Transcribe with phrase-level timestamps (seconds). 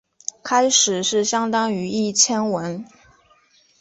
[0.43, 2.83] 开始是相当于一千文。